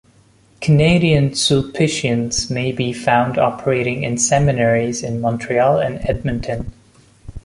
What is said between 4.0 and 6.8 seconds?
in seminaries in Montreal and Edmonton.